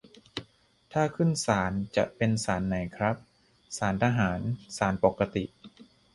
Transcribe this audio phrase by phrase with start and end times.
[0.93, 3.15] ถ้าขึ้นศาล จะเป็นศาลไหนครับ
[3.77, 4.39] ศาลทหาร
[4.77, 5.43] ศาลปกติ